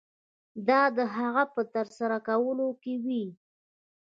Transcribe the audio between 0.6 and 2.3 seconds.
دا د هغه څه په ترسره